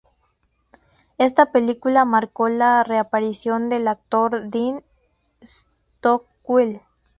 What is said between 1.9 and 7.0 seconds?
marcó la reaparición del actor Dean Stockwell.